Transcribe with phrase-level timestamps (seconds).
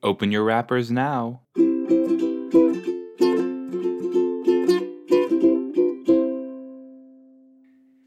[0.00, 1.42] Open your wrappers now.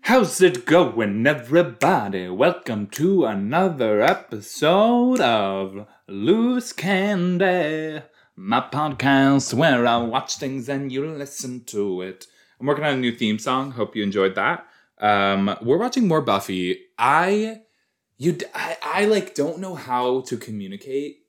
[0.04, 2.30] How's it going, everybody?
[2.30, 8.02] Welcome to another episode of Loose Candy,
[8.38, 12.26] my podcast where I watch things and you listen to it.
[12.62, 13.72] I'm working on a new theme song.
[13.72, 14.66] Hope you enjoyed that.
[14.98, 16.86] Um, we're watching more Buffy.
[16.98, 17.64] I,
[18.18, 21.21] you, I, I like don't know how to communicate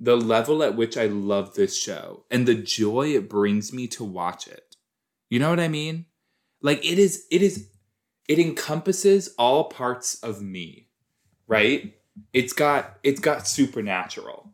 [0.00, 4.04] the level at which I love this show and the joy it brings me to
[4.04, 4.76] watch it.
[5.28, 6.06] You know what I mean?
[6.62, 7.68] Like it is, it is
[8.28, 10.88] it encompasses all parts of me
[11.50, 11.92] right?
[12.32, 14.52] It's got it's got supernatural.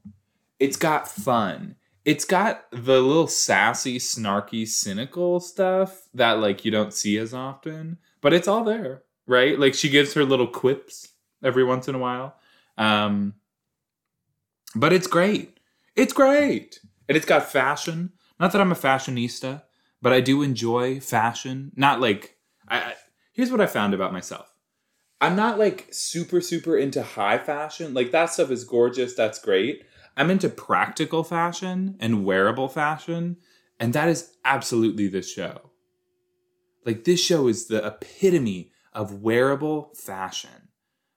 [0.59, 1.77] It's got fun.
[2.05, 7.99] It's got the little sassy snarky cynical stuff that like you don't see as often
[8.21, 9.59] but it's all there right?
[9.59, 11.09] Like she gives her little quips
[11.45, 12.37] every once in a while.
[12.79, 13.35] Um
[14.77, 15.59] but it's great
[15.95, 19.63] it's great and it's got fashion not that i'm a fashionista
[20.01, 22.37] but i do enjoy fashion not like
[22.69, 22.95] I,
[23.33, 24.53] here's what I found about myself.
[25.21, 27.95] I'm not like super, super into high fashion.
[27.95, 29.15] Like that stuff is gorgeous.
[29.15, 29.85] That's great.
[30.17, 33.37] I'm into practical fashion and wearable fashion.
[33.79, 35.71] And that is absolutely this show.
[36.85, 40.69] Like this show is the epitome of wearable fashion.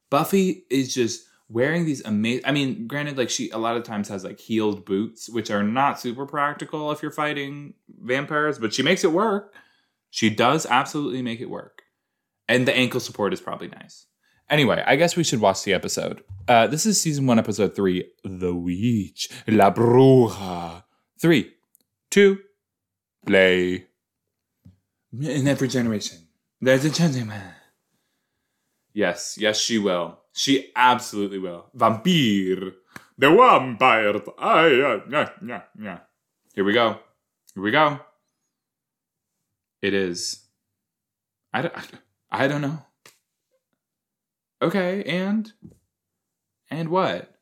[0.10, 4.08] Buffy is just wearing these amazing I mean, granted, like she a lot of times
[4.10, 8.84] has like heeled boots, which are not super practical if you're fighting vampires, but she
[8.84, 9.54] makes it work.
[10.12, 11.82] She does absolutely make it work.
[12.48, 14.06] And the ankle support is probably nice.
[14.50, 16.24] Anyway, I guess we should watch the episode.
[16.48, 20.84] Uh, this is season one, episode three The Witch, La Bruja.
[21.20, 21.52] Three,
[22.10, 22.40] two,
[23.26, 23.86] play.
[25.20, 26.20] In every generation,
[26.62, 27.42] there's a gentleman.
[28.94, 30.19] Yes, yes, she will.
[30.34, 31.70] She absolutely will.
[31.74, 32.74] Vampire.
[33.18, 34.22] The vampire.
[34.38, 36.00] Ah, yeah, yeah, yeah, yeah.
[36.54, 37.00] Here we go.
[37.54, 38.00] Here we go.
[39.82, 40.46] It is.
[41.54, 41.74] I don't.
[42.32, 42.80] I don't know.
[44.62, 45.52] Okay, and
[46.70, 47.36] and what?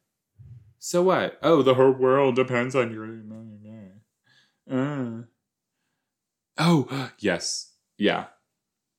[0.79, 1.37] So what?
[1.41, 3.07] Oh, the whole world depends on your.
[4.69, 5.23] Uh.
[6.57, 7.73] Oh, yes.
[7.97, 8.25] Yeah.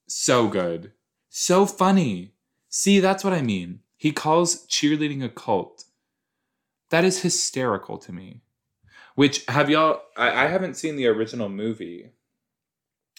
[0.08, 0.92] So good.
[1.28, 2.34] So funny.
[2.68, 3.80] See, that's what I mean.
[3.96, 5.84] He calls cheerleading a cult.
[6.90, 8.42] That is hysterical to me.
[9.14, 10.02] Which have y'all?
[10.16, 12.12] I, I haven't seen the original movie.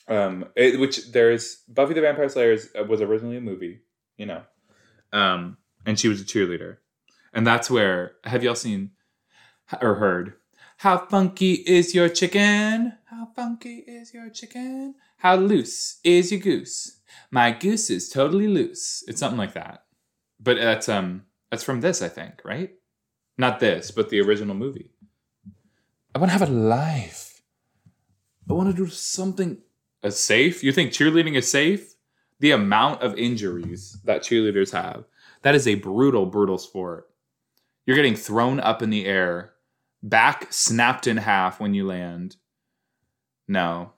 [0.07, 3.81] Um, it, which there's Buffy the Vampire Slayer is, uh, was originally a movie,
[4.17, 4.41] you know,
[5.13, 6.77] um, and she was a cheerleader,
[7.31, 8.91] and that's where have y'all seen
[9.81, 10.33] or heard?
[10.77, 12.93] How funky is your chicken?
[13.05, 14.95] How funky is your chicken?
[15.19, 17.00] How loose is your goose?
[17.31, 19.03] My goose is totally loose.
[19.07, 19.84] It's something like that,
[20.40, 22.72] but that's um that's from this I think, right?
[23.38, 24.91] Not this, but the original movie.
[26.13, 27.41] I want to have a life.
[28.50, 29.59] I want to do something
[30.02, 30.63] a safe?
[30.63, 31.96] You think cheerleading is safe?
[32.40, 35.06] The amount of injuries that cheerleaders have.
[35.41, 37.09] That is a brutal, brutal sport.
[37.85, 39.53] You're getting thrown up in the air,
[40.02, 42.38] back snapped in half when you land.
[43.47, 43.94] No.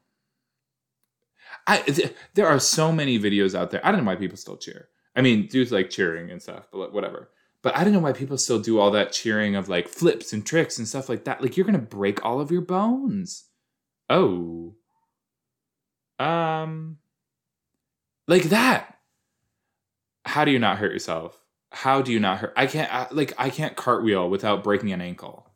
[1.67, 3.85] I th- there are so many videos out there.
[3.85, 4.89] I don't know why people still cheer.
[5.15, 7.29] I mean, dudes like cheering and stuff, but whatever.
[7.61, 10.45] But I don't know why people still do all that cheering of like flips and
[10.45, 11.41] tricks and stuff like that.
[11.41, 13.45] Like you're gonna break all of your bones.
[14.09, 14.75] Oh.
[16.19, 16.97] Um,
[18.27, 18.97] like that.
[20.25, 21.37] How do you not hurt yourself?
[21.71, 22.53] How do you not hurt?
[22.57, 25.49] I can't I, like I can't cartwheel without breaking an ankle.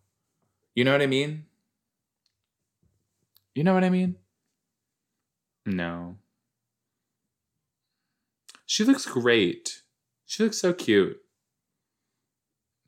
[0.75, 1.45] You know what I mean?
[3.53, 4.17] You know what I mean?
[5.65, 6.17] No.
[8.65, 9.81] She looks great.
[10.25, 11.17] She looks so cute.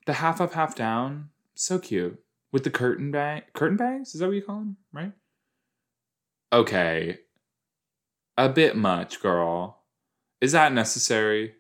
[0.06, 2.20] The half up, half down, so cute.
[2.52, 4.14] With the curtain bag, curtain bags?
[4.14, 4.78] Is that what you call them?
[4.94, 5.12] Right?
[6.54, 7.20] Okay,
[8.38, 9.84] a bit much, girl.
[10.40, 11.56] Is that necessary?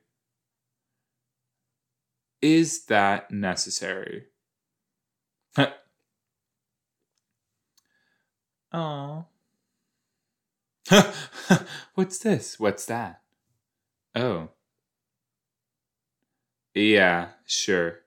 [2.42, 4.28] Is that necessary?
[8.74, 9.26] Oh.
[11.96, 12.60] What's this?
[12.60, 13.22] What's that?
[14.16, 14.50] Oh.
[16.74, 18.04] Yeah, sure.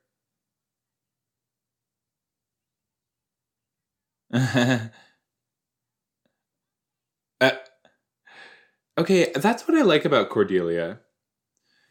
[4.34, 4.90] uh,
[8.98, 11.00] Okay, that's what I like about Cordelia.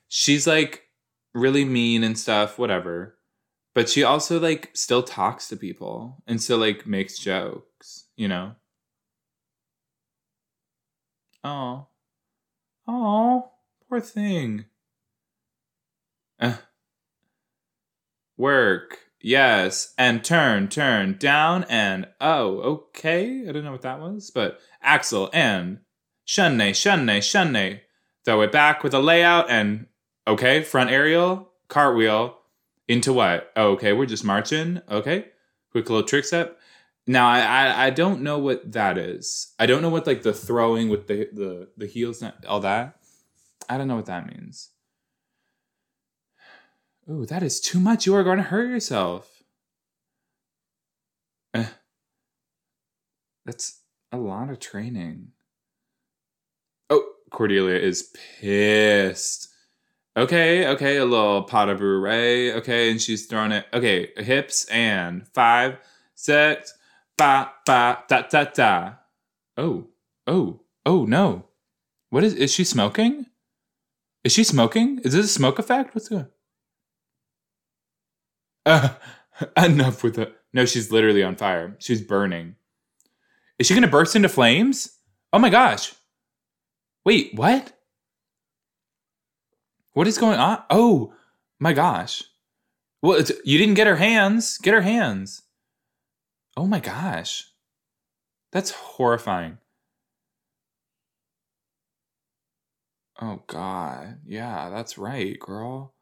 [0.07, 0.85] She's like
[1.33, 3.17] really mean and stuff, whatever.
[3.75, 8.55] But she also like still talks to people and still like makes jokes, you know?
[11.43, 11.87] Oh.
[12.87, 13.51] Oh,
[13.87, 14.65] poor thing.
[16.39, 16.57] Uh,
[18.37, 18.99] work.
[19.21, 23.47] Yes, and turn, turn, down, and oh, okay.
[23.47, 25.79] I don't know what that was, but axle and
[26.25, 27.81] shunne, shunne, shunne.
[28.23, 29.87] Throw it back with a layout and
[30.25, 32.37] okay, front aerial, cartwheel
[32.87, 33.51] into what?
[33.57, 34.81] Oh, okay, we're just marching.
[34.89, 35.25] Okay,
[35.71, 36.58] quick little trick step.
[37.09, 39.55] Now I, I I don't know what that is.
[39.57, 42.99] I don't know what like the throwing with the the the heels all that.
[43.67, 44.69] I don't know what that means.
[47.09, 48.05] Ooh, that is too much.
[48.05, 49.41] You are going to hurt yourself.
[51.55, 51.65] Eh.
[53.43, 53.79] That's
[54.11, 55.29] a lot of training.
[56.91, 59.49] Oh, Cordelia is pissed.
[60.15, 62.53] Okay, okay, a little pas de bourrée.
[62.57, 63.65] Okay, and she's throwing it.
[63.73, 65.79] Okay, hips and five,
[66.13, 66.75] six,
[67.19, 68.93] ba, ba, da, da, da.
[69.57, 69.87] Oh,
[70.25, 71.45] oh, oh no.
[72.09, 73.25] What is, is she smoking?
[74.23, 74.99] Is she smoking?
[75.03, 75.93] Is this a smoke effect?
[75.93, 76.27] What's going
[78.65, 78.89] uh,
[79.57, 80.33] enough with it.
[80.53, 81.75] No, she's literally on fire.
[81.79, 82.55] She's burning.
[83.59, 84.97] Is she to burst into flames?
[85.33, 85.93] Oh my gosh.
[87.05, 87.73] Wait, what?
[89.93, 90.63] What is going on?
[90.69, 91.13] Oh
[91.59, 92.23] my gosh.
[93.01, 94.57] Well, you didn't get her hands.
[94.57, 95.43] Get her hands.
[96.57, 97.45] Oh my gosh.
[98.51, 99.57] That's horrifying.
[103.21, 104.19] Oh god.
[104.25, 105.93] Yeah, that's right, girl.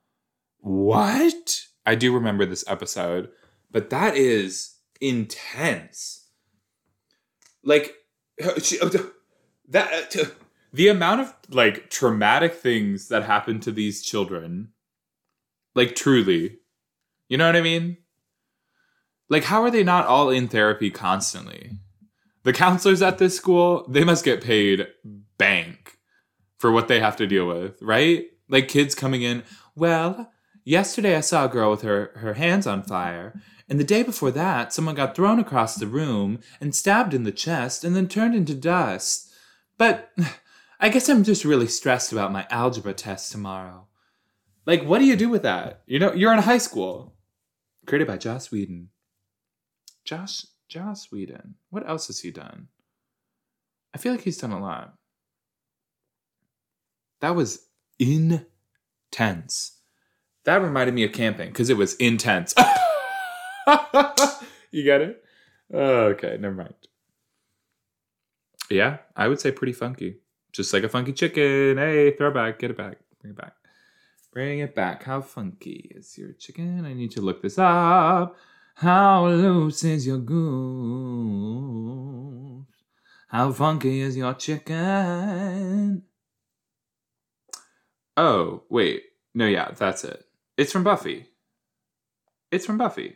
[0.60, 1.62] What?
[1.86, 3.30] I do remember this episode,
[3.72, 6.28] but that is intense.
[7.64, 7.96] Like
[8.44, 8.56] oh,
[9.70, 10.26] that uh,
[10.74, 14.70] the amount of like traumatic things that happen to these children.
[15.76, 16.60] Like truly.
[17.30, 17.98] You know what I mean?
[19.30, 21.72] Like how are they not all in therapy constantly?
[22.44, 24.88] The counselors at this school, they must get paid
[25.38, 25.98] bank
[26.58, 28.26] for what they have to deal with, right?
[28.50, 29.44] Like kids coming in,
[29.76, 30.32] well,
[30.68, 34.32] Yesterday I saw a girl with her, her hands on fire, and the day before
[34.32, 38.36] that someone got thrown across the room and stabbed in the chest and then turned
[38.36, 39.32] into dust.
[39.78, 40.12] But
[40.82, 43.88] I guess I'm just really stressed about my algebra test tomorrow.
[44.66, 45.84] Like, what do you do with that?
[45.86, 47.16] You know, you're in high school.
[47.86, 48.90] Created by Joss Whedon.
[50.08, 51.56] Josh Joss Whedon.
[51.70, 52.70] What else has he done?
[53.94, 54.94] I feel like he's done a lot.
[57.20, 57.68] That was
[58.00, 59.74] intense.
[60.46, 62.56] That reminded me of camping because it was intense.
[64.72, 65.24] you get it?
[65.74, 66.74] Okay, never mind.
[68.70, 70.20] Yeah, I would say pretty funky.
[70.54, 71.78] Just like a funky chicken.
[71.78, 72.98] Hey, throwback, get it back.
[73.20, 73.54] Bring it back.
[74.32, 75.04] Bring it back.
[75.04, 76.86] How funky is your chicken?
[76.86, 78.38] I need to look this up.
[78.80, 80.38] How loose is your goose?
[83.28, 86.04] How funky is your chicken?
[88.16, 89.02] Oh, wait.
[89.34, 90.24] No, yeah, that's it.
[90.56, 91.26] It's from Buffy.
[92.52, 93.16] It's from Buffy.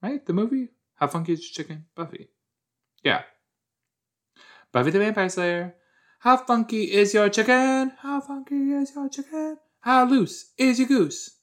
[0.00, 0.24] Right?
[0.24, 0.68] The movie?
[0.94, 1.86] How Funky is Your Chicken?
[1.96, 2.28] Buffy.
[3.02, 3.22] Yeah.
[4.70, 5.74] Buffy the Vampire Slayer.
[6.20, 7.94] How funky is your chicken?
[7.98, 9.58] How funky is your chicken?
[9.80, 11.40] How loose is your goose?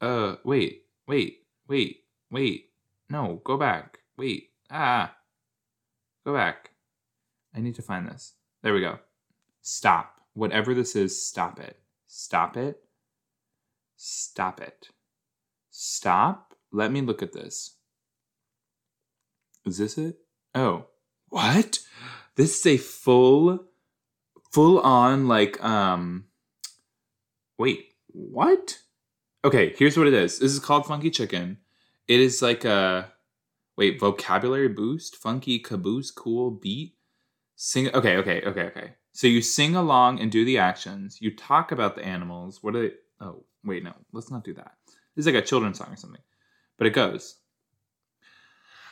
[0.00, 1.98] Uh, wait, wait, wait,
[2.30, 2.70] wait.
[3.08, 4.00] No, go back.
[4.16, 4.50] Wait.
[4.70, 5.14] Ah.
[6.24, 6.70] Go back.
[7.54, 8.34] I need to find this.
[8.62, 8.98] There we go.
[9.62, 10.20] Stop.
[10.34, 11.78] Whatever this is, stop it.
[12.06, 12.80] Stop it.
[13.96, 14.88] Stop it.
[15.70, 16.54] Stop.
[16.72, 17.76] Let me look at this.
[19.66, 20.16] Is this it?
[20.54, 20.86] Oh.
[21.28, 21.80] What?
[22.36, 23.66] This is a full
[24.50, 26.24] full on like um
[27.58, 28.78] wait, what?
[29.44, 30.38] Okay, here's what it is.
[30.38, 31.58] This is called Funky Chicken.
[32.10, 33.12] It is like a
[33.76, 36.96] wait, vocabulary boost, funky caboose cool beat.
[37.54, 38.94] Sing okay, okay, okay, okay.
[39.12, 41.18] So you sing along and do the actions.
[41.20, 42.64] You talk about the animals.
[42.64, 42.94] What are they?
[43.20, 44.72] Oh, Wait, no, let's not do that.
[45.14, 46.22] This is like a children's song or something.
[46.78, 47.36] But it goes.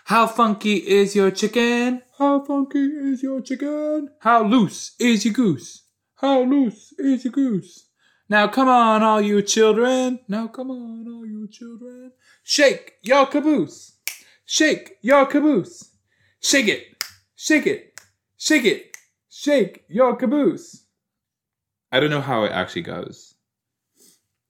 [0.05, 2.03] How funky is your chicken?
[2.19, 4.11] How funky is your chicken?
[4.21, 5.87] How loose is your goose?
[6.15, 7.88] How loose is your goose?
[8.31, 10.21] Now come on, all you children.
[10.29, 12.13] Now come on, all you children.
[12.43, 13.93] Shake your caboose.
[14.45, 15.93] Shake your caboose.
[16.41, 17.05] Shake it.
[17.37, 17.99] Shake it.
[18.37, 18.97] Shake it.
[19.31, 20.85] Shake your caboose.
[21.91, 23.35] I don't know how it actually goes.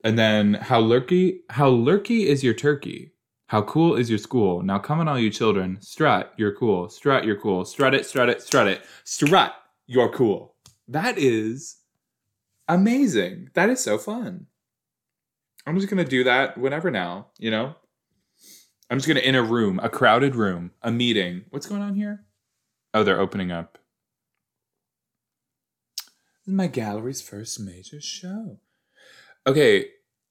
[0.02, 3.12] And then how lurky, how lurky is your turkey?
[3.46, 4.62] How cool is your school?
[4.62, 6.88] Now come on, all you children, strut, you're cool.
[6.88, 7.64] Strut, you're cool.
[7.64, 8.82] Strut it, strut it, strut it.
[9.04, 9.54] Strut,
[9.86, 10.56] you're cool.
[10.88, 11.76] That is
[12.68, 13.50] amazing.
[13.54, 14.46] That is so fun.
[15.66, 17.74] I'm just gonna do that whenever now, you know?
[18.90, 21.44] I'm just gonna in a room, a crowded room, a meeting.
[21.50, 22.24] What's going on here?
[22.94, 23.78] Oh, they're opening up.
[25.96, 28.58] This is my gallery's first major show.
[29.46, 29.86] Okay,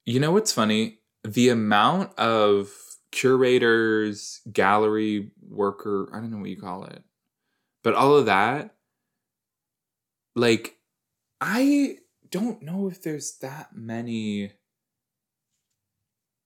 [0.06, 1.00] you know what's funny?
[1.24, 2.72] The amount of
[3.12, 7.03] curators, gallery worker, I don't know what you call it.
[7.84, 8.75] But all of that,
[10.36, 10.77] like,
[11.39, 11.98] I
[12.31, 14.51] don't know if there's that many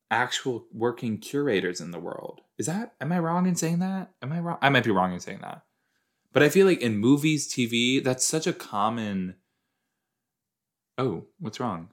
[0.10, 2.42] actual working curators in the world.
[2.58, 4.12] Is that, am I wrong in saying that?
[4.22, 4.58] Am I wrong?
[4.62, 5.64] I might be wrong in saying that.
[6.34, 9.36] But I feel like in movies, TV, that's such a common.
[10.98, 11.90] Oh, what's wrong?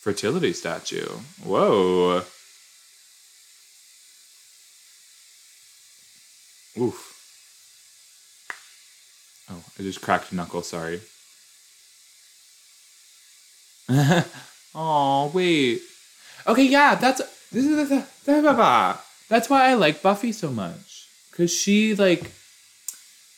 [0.00, 1.06] Fertility statue.
[1.42, 2.22] Whoa.
[6.76, 7.10] Oof.
[9.50, 11.00] Oh, I just cracked a knuckle, sorry.
[14.74, 15.80] oh, wait.
[16.46, 18.04] Okay, yeah, that's this is
[19.28, 21.08] that's why I like Buffy so much.
[21.32, 22.30] Cause she like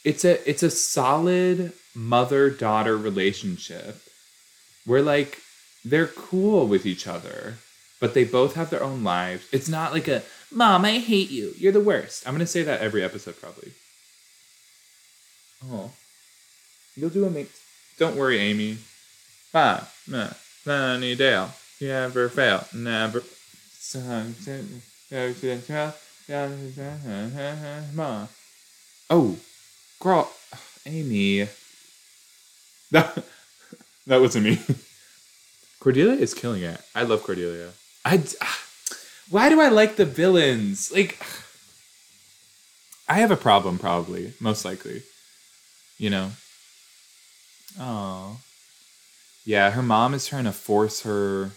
[0.04, 4.00] it's a it's a solid mother-daughter relationship
[4.84, 5.38] where like
[5.84, 7.54] they're cool with each other,
[8.00, 9.46] but they both have their own lives.
[9.52, 11.54] It's not like a mom, I hate you.
[11.56, 12.26] You're the worst.
[12.26, 13.72] I'm gonna say that every episode probably.
[15.64, 15.90] Oh.
[16.96, 17.50] You'll do a mix.
[17.98, 18.78] Don't worry, Amy.
[19.56, 20.28] Five, nah,
[20.66, 21.48] Sunnydale.
[21.80, 22.66] Never fail.
[22.74, 23.22] Never.
[29.08, 29.38] Oh,
[29.98, 30.30] girl,
[30.84, 31.48] Amy.
[32.90, 33.24] That,
[34.06, 34.60] that wasn't me.
[35.80, 36.78] Cordelia is killing it.
[36.94, 37.70] I love Cordelia.
[38.04, 38.22] I.
[39.30, 40.92] Why do I like the villains?
[40.92, 41.18] Like,
[43.08, 45.02] I have a problem, probably, most likely.
[45.96, 46.32] You know?
[47.80, 48.36] Oh.
[49.46, 51.52] Yeah, her mom is trying to force her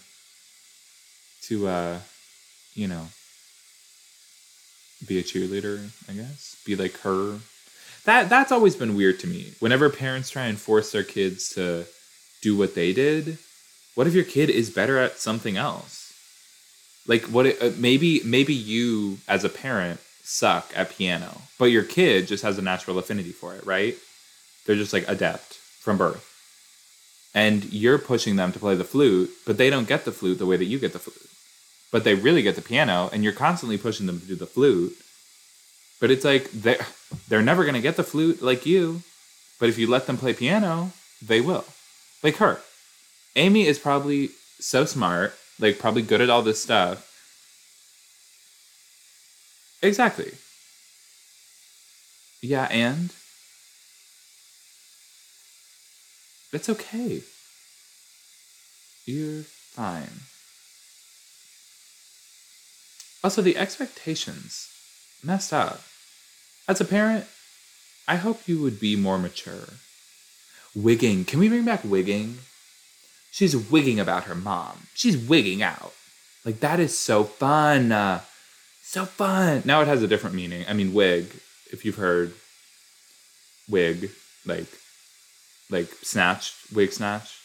[1.42, 1.98] to, uh,
[2.72, 3.08] you know,
[5.08, 6.56] be a cheerleader, I guess.
[6.64, 7.40] Be like her.
[8.04, 9.54] That that's always been weird to me.
[9.58, 11.84] Whenever parents try and force their kids to
[12.40, 13.38] do what they did,
[13.96, 16.14] what if your kid is better at something else?
[17.08, 21.82] Like what it, uh, maybe maybe you as a parent suck at piano, but your
[21.82, 23.96] kid just has a natural affinity for it, right?
[24.64, 26.29] They're just like adept from birth.
[27.34, 30.46] And you're pushing them to play the flute, but they don't get the flute the
[30.46, 31.30] way that you get the flute.
[31.92, 34.94] But they really get the piano, and you're constantly pushing them to do the flute.
[36.00, 36.86] But it's like they're,
[37.28, 39.02] they're never going to get the flute like you.
[39.58, 41.64] But if you let them play piano, they will.
[42.22, 42.60] Like her.
[43.36, 47.06] Amy is probably so smart, like probably good at all this stuff.
[49.82, 50.32] Exactly.
[52.42, 53.10] Yeah, and
[56.52, 57.22] it's okay.
[59.06, 60.20] You're fine.
[63.22, 64.68] Also, the expectations
[65.22, 65.82] messed up.
[66.66, 67.26] As a parent,
[68.08, 69.74] I hope you would be more mature.
[70.74, 71.24] Wigging.
[71.24, 72.38] Can we bring back wigging?
[73.30, 74.88] She's wigging about her mom.
[74.94, 75.92] She's wigging out.
[76.44, 77.92] Like, that is so fun.
[77.92, 78.22] Uh,
[78.82, 79.62] so fun.
[79.64, 80.64] Now it has a different meaning.
[80.68, 81.26] I mean, wig,
[81.70, 82.32] if you've heard
[83.68, 84.10] wig,
[84.46, 84.66] like,
[85.70, 87.36] like snatched, wig snatched.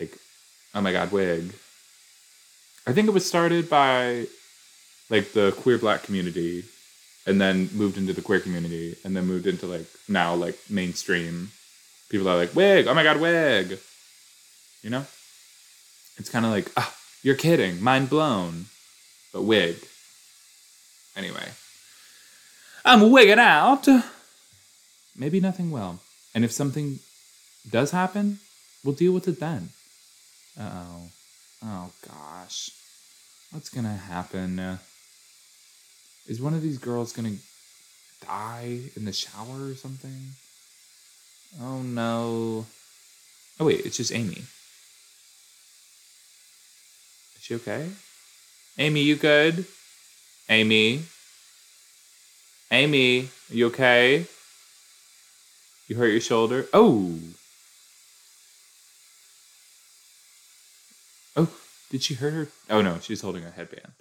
[0.00, 0.16] Like,
[0.74, 1.54] oh my god, wig.
[2.86, 4.26] I think it was started by
[5.10, 6.64] like the queer black community
[7.26, 11.50] and then moved into the queer community and then moved into like now like mainstream.
[12.08, 13.78] People are like wig oh my god wig.
[14.82, 15.06] You know?
[16.16, 18.66] It's kind of like ah you're kidding mind blown.
[19.32, 19.76] But wig.
[21.16, 21.48] Anyway.
[22.84, 23.86] I'm wigging out.
[25.14, 26.00] Maybe nothing will
[26.38, 27.00] and if something
[27.68, 28.38] does happen
[28.84, 29.70] we'll deal with it then
[30.60, 31.10] oh
[31.64, 32.70] oh gosh
[33.50, 34.78] what's gonna happen uh,
[36.28, 37.36] is one of these girls gonna
[38.24, 40.34] die in the shower or something?
[41.60, 42.66] Oh no.
[43.58, 44.44] Oh wait, it's just Amy.
[47.36, 47.88] Is she okay?
[48.76, 49.64] Amy, you good?
[50.48, 51.02] Amy?
[52.70, 54.26] Amy, you okay?
[55.88, 56.66] You hurt your shoulder?
[56.74, 57.18] Oh!
[61.34, 61.48] Oh,
[61.90, 62.48] did she hurt her?
[62.68, 63.94] Oh no, she's holding a headband.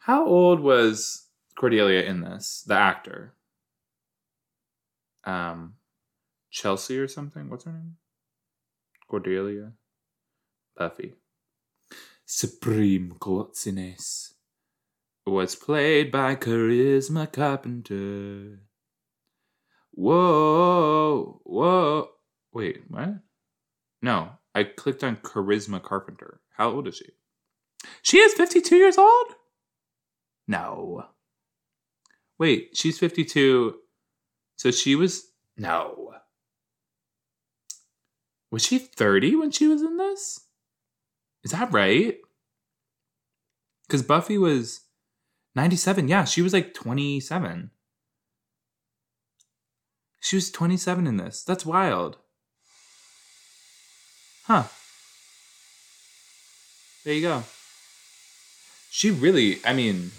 [0.00, 1.28] How old was
[1.58, 2.62] Cordelia in this?
[2.66, 3.32] The actor.
[5.24, 5.76] Um,
[6.50, 7.48] Chelsea or something.
[7.48, 7.96] What's her name?
[9.08, 9.72] Cordelia.
[10.76, 11.14] Buffy.
[12.26, 14.34] Supreme Glutziness
[15.26, 18.60] was played by Charisma Carpenter.
[19.92, 22.08] Whoa, whoa.
[22.52, 23.20] Wait, what?
[24.02, 26.40] No, I clicked on Charisma Carpenter.
[26.56, 27.06] How old is she?
[28.02, 29.26] She is 52 years old?
[30.48, 31.04] No.
[32.38, 33.76] Wait, she's 52.
[34.56, 35.28] So she was.
[35.56, 36.14] No.
[38.50, 40.40] Was she 30 when she was in this?
[41.44, 42.16] Is that right?
[43.86, 44.80] Because Buffy was
[45.54, 46.08] 97.
[46.08, 47.70] Yeah, she was like 27.
[50.20, 51.42] She was 27 in this.
[51.42, 52.16] That's wild.
[54.44, 54.64] Huh.
[57.04, 57.44] There you go.
[58.90, 60.10] She really, I mean,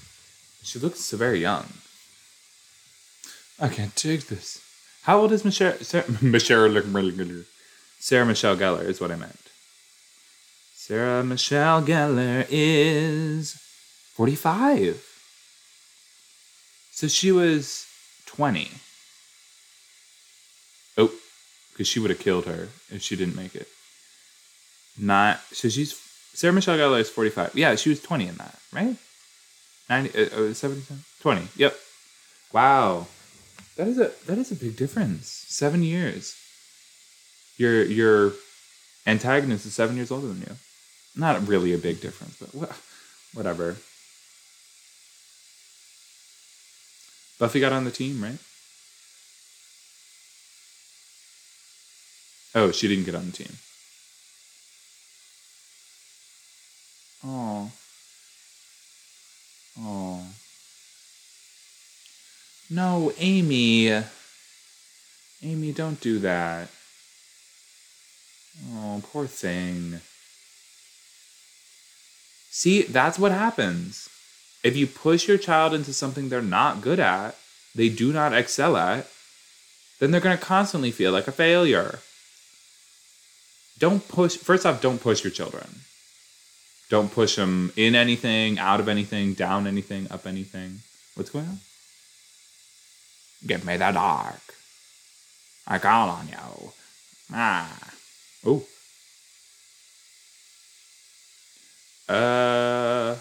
[0.63, 1.65] she looks so very young.
[3.59, 4.59] I can't take this.
[5.03, 5.77] How old is Michelle?
[5.81, 6.71] Sarah, Michelle
[7.99, 9.37] Sarah Michelle Gellar is what I meant.
[10.75, 13.53] Sarah Michelle Gellar is
[14.13, 15.05] 45.
[16.91, 17.85] So she was
[18.25, 18.69] 20.
[21.81, 23.67] Because she would have killed her if she didn't make it.
[24.99, 25.99] Not, so she's,
[26.31, 27.55] Sarah Michelle Gellar is 45.
[27.55, 28.95] Yeah, she was 20 in that, right?
[29.89, 31.03] 90, uh, uh 77?
[31.21, 31.47] 20.
[31.55, 31.75] Yep.
[32.53, 33.07] Wow.
[33.77, 35.25] That is a that is a big difference.
[35.47, 36.35] Seven years.
[37.57, 38.33] Your your
[39.07, 40.55] antagonist is seven years older than you.
[41.15, 42.77] Not really a big difference, but
[43.33, 43.77] whatever.
[47.39, 48.37] Buffy got on the team, right?
[52.53, 53.57] Oh, she didn't get on the team.
[57.25, 57.71] Oh.
[59.79, 60.23] Oh.
[62.69, 64.03] No, Amy.
[65.43, 66.67] Amy, don't do that.
[68.73, 70.01] Oh, poor thing.
[72.49, 74.09] See, that's what happens.
[74.63, 77.35] If you push your child into something they're not good at,
[77.73, 79.07] they do not excel at,
[79.99, 81.99] then they're going to constantly feel like a failure.
[83.81, 85.67] Don't push, first off, don't push your children.
[86.91, 90.81] Don't push them in anything, out of anything, down anything, up anything.
[91.15, 91.57] What's going on?
[93.47, 94.41] Give me the dark.
[95.65, 96.73] I call on you.
[97.33, 97.91] Ah.
[98.45, 98.63] Oh.
[102.07, 103.15] Uh.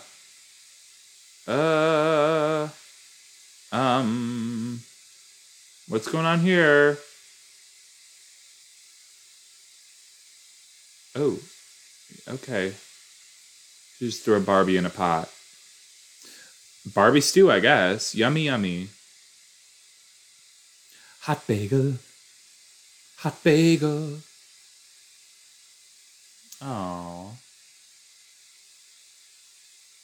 [1.50, 2.68] Uh.
[3.72, 4.80] Um.
[5.88, 6.98] What's going on here?
[11.14, 11.38] Oh.
[12.28, 12.72] Okay.
[13.98, 15.28] She just threw a Barbie in a pot.
[16.94, 18.14] Barbie stew, I guess.
[18.14, 18.88] Yummy, yummy.
[21.22, 21.94] Hot bagel.
[23.18, 24.18] Hot bagel.
[26.62, 27.32] Oh.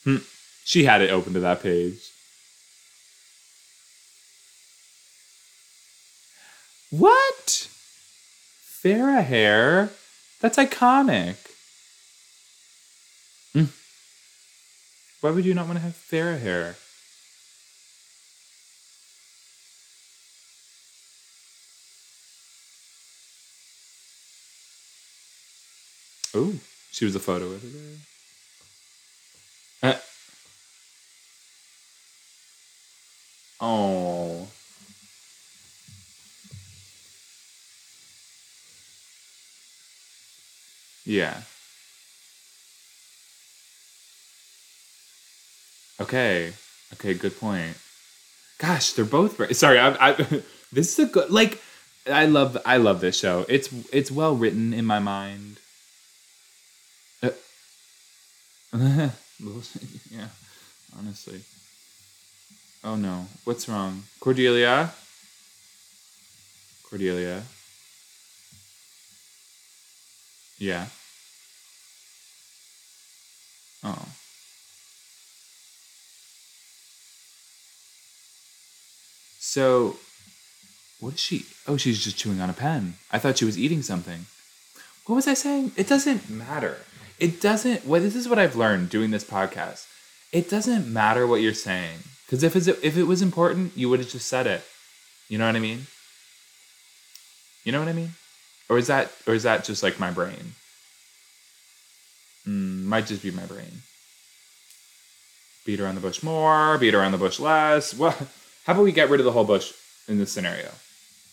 [0.04, 0.16] Hmm.
[0.64, 2.00] She had it open to that page.
[6.90, 7.68] What?
[8.82, 9.90] Farrah hair?
[10.40, 11.36] That's iconic.
[13.54, 13.68] Mm.
[15.20, 16.76] Why would you not want to have fair hair?
[26.34, 26.52] Oh,
[26.92, 27.98] she was a photo editor.
[29.82, 29.94] Uh.
[33.60, 33.95] Oh.
[41.06, 41.40] Yeah.
[46.00, 46.52] Okay.
[46.94, 47.76] Okay, good point.
[48.58, 49.54] Gosh, they're both right.
[49.54, 50.12] Sorry, I, I
[50.72, 51.62] this is a good like
[52.10, 53.46] I love I love this show.
[53.48, 55.58] It's it's well written in my mind.
[57.22, 57.30] Uh,
[60.10, 60.28] yeah,
[60.98, 61.40] honestly.
[62.84, 64.04] Oh no, what's wrong?
[64.20, 64.92] Cordelia?
[66.88, 67.42] Cordelia?
[70.58, 70.86] Yeah.
[73.84, 74.08] Oh.
[79.38, 79.96] So,
[81.00, 81.46] what is she?
[81.66, 82.94] Oh, she's just chewing on a pen.
[83.12, 84.26] I thought she was eating something.
[85.06, 85.72] What was I saying?
[85.76, 86.78] It doesn't matter.
[87.18, 87.86] It doesn't.
[87.86, 89.86] Well, this is what I've learned doing this podcast.
[90.32, 94.10] It doesn't matter what you're saying because if if it was important, you would have
[94.10, 94.64] just said it.
[95.28, 95.86] You know what I mean?
[97.64, 98.12] You know what I mean?
[98.68, 100.54] Or is that or is that just like my brain?
[102.46, 103.82] Mm, might just be my brain.
[105.64, 107.94] Beat around the bush more, beat around the bush less.
[107.94, 108.12] Well,
[108.64, 109.72] how about we get rid of the whole bush
[110.08, 110.70] in this scenario?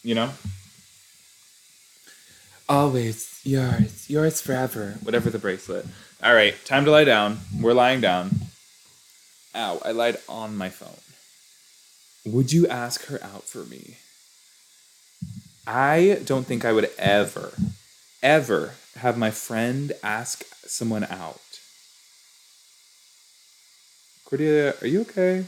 [0.04, 0.32] You know?
[2.68, 4.96] Always yours, yours forever.
[5.04, 5.86] Whatever the bracelet.
[6.24, 7.40] All right, time to lie down.
[7.60, 8.32] We're lying down.
[9.56, 10.98] Ow, I lied on my phone.
[12.26, 13.98] Would you ask her out for me?
[15.66, 17.54] I don't think I would ever,
[18.22, 21.40] ever have my friend ask someone out.
[24.26, 25.46] Cordelia, are you okay?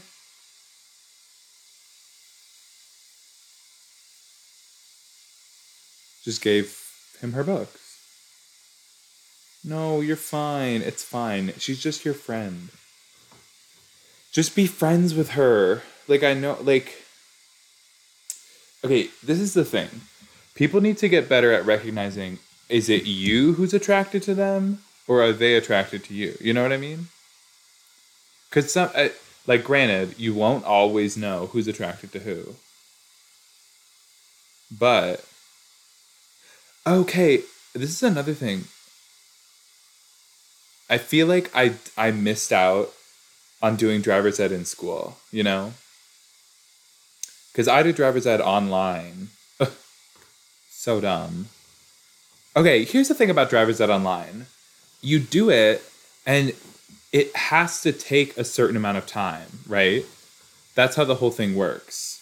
[6.24, 6.78] Just gave
[7.20, 7.98] him her books.
[9.64, 10.80] No, you're fine.
[10.82, 11.52] It's fine.
[11.58, 12.68] She's just your friend.
[14.32, 15.82] Just be friends with her.
[16.08, 17.05] Like, I know, like.
[18.86, 19.88] Okay, this is the thing.
[20.54, 25.24] People need to get better at recognizing is it you who's attracted to them or
[25.24, 26.36] are they attracted to you?
[26.40, 27.08] You know what I mean?
[28.48, 28.90] Because some,
[29.44, 32.54] like, granted, you won't always know who's attracted to who.
[34.70, 35.24] But,
[36.86, 37.38] okay,
[37.74, 38.66] this is another thing.
[40.88, 42.92] I feel like I I missed out
[43.60, 45.74] on doing driver's ed in school, you know?
[47.56, 49.30] Because I did driver's ed online.
[50.68, 51.46] so dumb.
[52.54, 54.44] Okay, here's the thing about driver's ed online
[55.00, 55.82] you do it,
[56.26, 56.52] and
[57.12, 60.04] it has to take a certain amount of time, right?
[60.74, 62.20] That's how the whole thing works.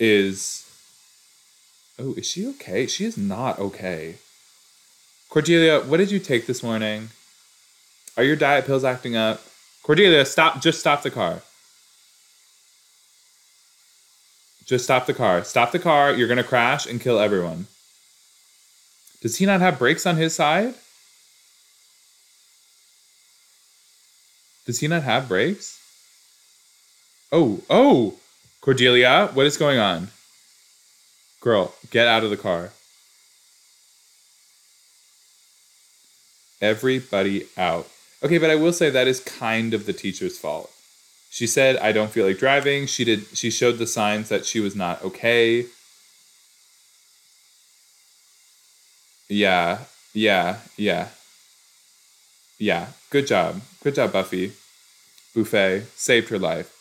[0.00, 0.68] Is.
[1.96, 2.88] Oh, is she okay?
[2.88, 4.16] She is not okay.
[5.28, 7.10] Cordelia, what did you take this morning?
[8.16, 9.40] Are your diet pills acting up?
[9.84, 10.60] Cordelia, stop.
[10.60, 11.42] Just stop the car.
[14.68, 15.42] Just stop the car.
[15.44, 16.12] Stop the car.
[16.12, 17.68] You're going to crash and kill everyone.
[19.22, 20.74] Does he not have brakes on his side?
[24.66, 25.80] Does he not have brakes?
[27.32, 28.16] Oh, oh,
[28.60, 30.08] Cordelia, what is going on?
[31.40, 32.72] Girl, get out of the car.
[36.60, 37.88] Everybody out.
[38.22, 40.70] Okay, but I will say that is kind of the teacher's fault.
[41.30, 44.60] She said, "I don't feel like driving." She did she showed the signs that she
[44.60, 45.66] was not okay.
[49.28, 49.80] Yeah.
[50.14, 50.58] Yeah.
[50.76, 51.08] Yeah.
[52.58, 52.86] Yeah.
[53.10, 53.60] Good job.
[53.82, 54.52] Good job, Buffy.
[55.34, 56.74] Buffet saved her life.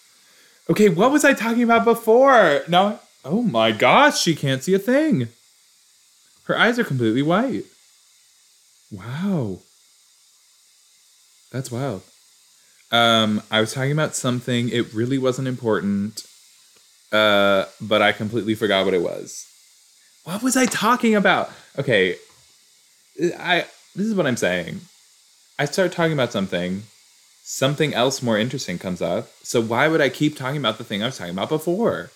[0.69, 2.61] Okay, what was I talking about before?
[2.67, 2.99] No.
[3.23, 5.29] Oh my gosh, she can't see a thing.
[6.45, 7.65] Her eyes are completely white.
[8.91, 9.59] Wow.
[11.51, 12.03] That's wild.
[12.91, 14.69] Um, I was talking about something.
[14.69, 16.25] It really wasn't important,
[17.11, 19.45] uh, but I completely forgot what it was.
[20.23, 21.51] What was I talking about?
[21.77, 22.15] Okay,
[23.37, 23.65] I.
[23.95, 24.81] This is what I'm saying.
[25.59, 26.83] I start talking about something,
[27.43, 29.29] something else more interesting comes up.
[29.41, 32.11] So why would I keep talking about the thing I was talking about before?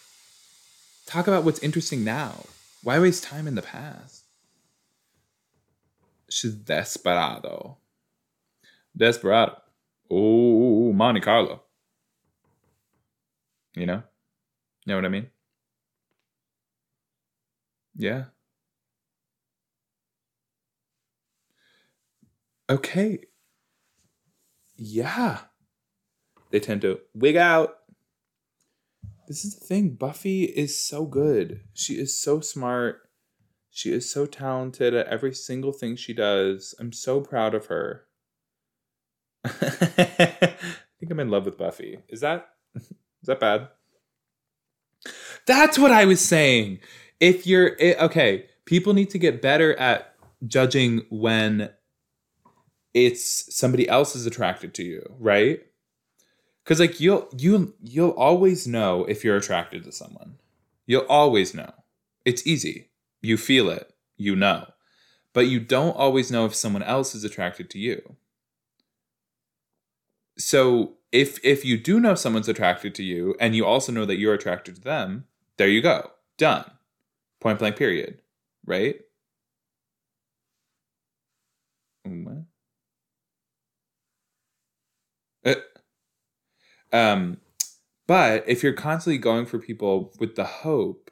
[1.08, 2.46] Talk about what's interesting now.
[2.84, 4.24] Why waste time in the past?
[6.30, 7.78] She's desperado.
[8.96, 9.61] Desperado.
[10.14, 11.62] Oh, Monte Carlo.
[13.76, 14.04] You know?
[14.86, 15.28] You know what I mean?
[17.96, 18.26] Yeah.
[22.70, 23.20] Okay.
[24.76, 25.40] Yeah.
[26.50, 27.78] They tend to wig out.
[29.30, 29.96] This is the thing.
[29.96, 31.62] Buffy is so good.
[31.74, 33.04] She is so smart.
[33.70, 36.76] She is so talented at every single thing she does.
[36.80, 38.08] I'm so proud of her.
[39.44, 39.50] I
[41.00, 42.00] think I'm in love with Buffy.
[42.10, 42.88] Is that is
[43.24, 43.70] that bad?
[45.48, 46.80] That's what I was saying.
[47.20, 51.70] If you're okay, people need to get better at judging when
[52.94, 55.62] it's somebody else is attracted to you, right?
[56.66, 60.38] Cuz like you'll you you'll always know if you're attracted to someone.
[60.86, 61.72] You'll always know.
[62.26, 62.90] It's easy.
[63.22, 63.94] You feel it.
[64.18, 64.68] You know.
[65.34, 68.18] But you don't always know if someone else is attracted to you
[70.38, 74.18] so if if you do know someone's attracted to you and you also know that
[74.18, 75.26] you're attracted to them
[75.58, 76.12] there you go.
[76.38, 76.66] Done.
[77.40, 78.20] Point blank period.
[78.66, 79.02] Right?
[85.46, 85.56] Uh,
[86.92, 87.38] um
[88.08, 91.12] but if you're constantly going for people with the hope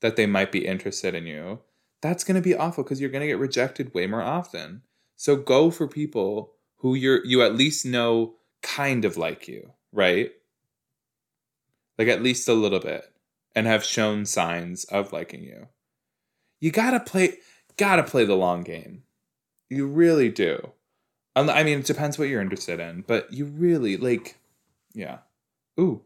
[0.00, 1.60] that they might be interested in you
[2.02, 4.82] that's going to be awful because you're going to get rejected way more often.
[5.16, 10.32] So go for people who you're you at least know kind of like you, right?
[11.98, 13.12] Like at least a little bit,
[13.54, 15.68] and have shown signs of liking you.
[16.60, 17.38] You gotta play,
[17.76, 19.02] gotta play the long game.
[19.68, 20.72] You really do.
[21.34, 24.36] I mean, it depends what you're interested in, but you really like,
[24.92, 25.18] yeah.
[25.80, 26.02] Ooh.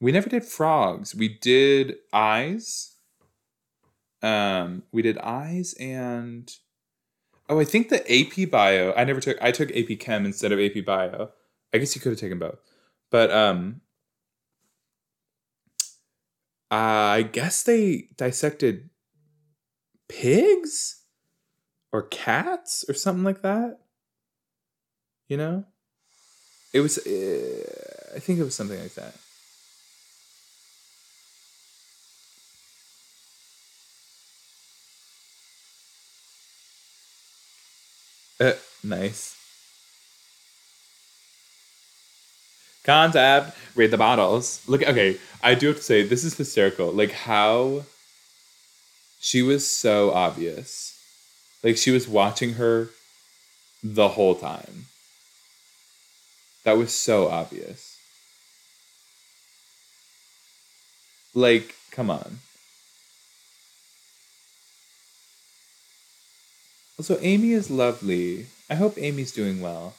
[0.00, 1.14] We never did frogs.
[1.14, 2.96] We did eyes.
[4.22, 6.50] Um, we did eyes and
[7.48, 8.92] Oh, I think the AP Bio.
[8.96, 9.36] I never took.
[9.42, 11.30] I took AP Chem instead of AP Bio.
[11.72, 12.58] I guess you could have taken both,
[13.10, 13.80] but um,
[16.70, 18.90] I guess they dissected
[20.08, 21.02] pigs
[21.92, 23.78] or cats or something like that.
[25.28, 25.64] You know,
[26.72, 26.98] it was.
[26.98, 29.14] Uh, I think it was something like that.
[38.40, 39.36] Uh, nice.
[42.84, 43.56] Concept.
[43.74, 44.60] Read the bottles.
[44.66, 46.92] Look, okay, I do have to say, this is hysterical.
[46.92, 47.84] Like, how
[49.20, 50.92] she was so obvious.
[51.62, 52.90] Like, she was watching her
[53.82, 54.86] the whole time.
[56.64, 57.98] That was so obvious.
[61.34, 62.38] Like, come on.
[66.98, 68.46] Also, Amy is lovely.
[68.70, 69.94] I hope Amy's doing well.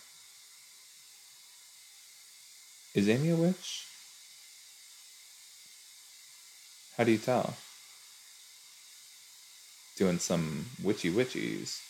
[2.94, 3.86] Is Amy a witch?
[6.98, 7.56] How do you tell?
[9.98, 11.82] Doing some witchy witchies.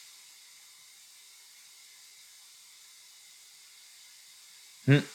[4.86, 5.06] Hmm.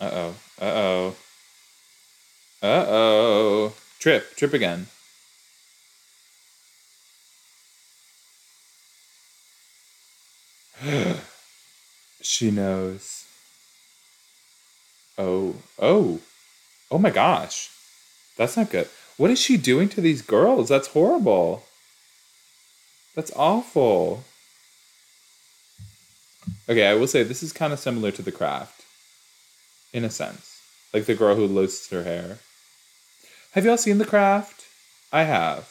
[0.00, 0.34] Uh oh.
[0.60, 1.16] Uh oh.
[2.62, 3.72] Uh oh.
[3.98, 4.36] Trip.
[4.36, 4.86] Trip again.
[12.20, 13.24] she knows.
[15.18, 15.56] Oh.
[15.78, 16.20] Oh.
[16.90, 17.70] Oh my gosh.
[18.36, 18.88] That's not good.
[19.16, 20.68] What is she doing to these girls?
[20.68, 21.64] That's horrible.
[23.14, 24.24] That's awful.
[26.68, 28.82] Okay, I will say this is kind of similar to The Craft.
[29.92, 30.60] In a sense.
[30.92, 32.38] Like the girl who loses her hair.
[33.52, 34.64] Have y'all seen The Craft?
[35.12, 35.70] I have.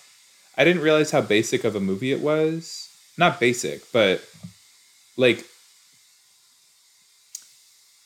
[0.56, 2.90] I didn't realize how basic of a movie it was.
[3.18, 4.24] Not basic, but
[5.18, 5.46] like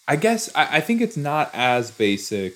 [0.08, 2.54] I guess I, I think it's not as basic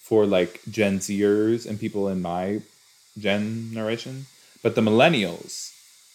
[0.00, 2.60] for like Gen Zers and people in my
[3.18, 4.26] generation,
[4.62, 5.72] but the millennials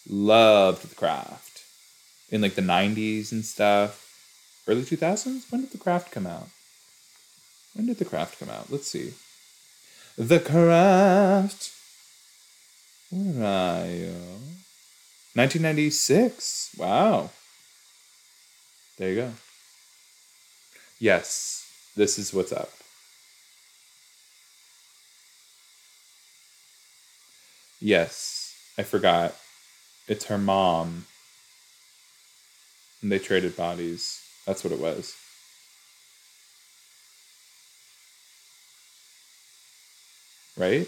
[0.08, 1.62] loved the craft
[2.30, 3.98] in like the 90s and stuff.
[4.66, 5.50] Early 2000s?
[5.50, 6.48] When did the craft come out?
[7.74, 8.70] When did the craft come out?
[8.70, 9.14] Let's see.
[10.16, 11.70] The craft.
[13.10, 14.14] Where are you?
[15.34, 16.76] 1996.
[16.78, 17.30] Wow.
[19.02, 19.32] There you go.
[21.00, 22.70] Yes, this is what's up.
[27.80, 29.34] Yes, I forgot.
[30.06, 31.06] It's her mom.
[33.02, 34.20] And they traded bodies.
[34.46, 35.16] That's what it was.
[40.56, 40.86] Right?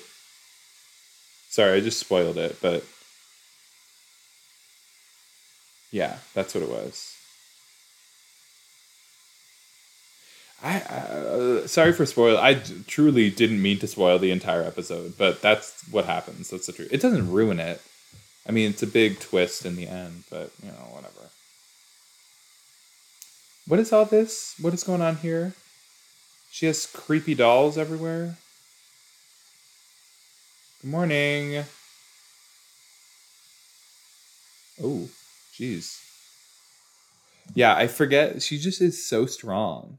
[1.51, 2.85] Sorry, I just spoiled it, but
[5.91, 7.17] yeah, that's what it was.
[10.65, 12.39] I, uh, sorry for spoil.
[12.39, 12.55] I
[12.87, 16.49] truly didn't mean to spoil the entire episode, but that's what happens.
[16.49, 16.89] That's the truth.
[16.91, 17.83] It doesn't ruin it.
[18.49, 21.29] I mean, it's a big twist in the end, but you know, whatever.
[23.67, 24.55] What is all this?
[24.59, 25.53] What is going on here?
[26.51, 28.37] She has creepy dolls everywhere.
[30.81, 31.65] Good morning.
[34.83, 35.09] Oh,
[35.59, 36.01] jeez.
[37.55, 38.41] Yeah, I forget.
[38.43, 39.99] She just is so strong.